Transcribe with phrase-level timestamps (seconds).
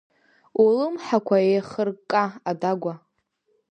[0.63, 2.93] Улымҳақәа еихыркка, адагәа!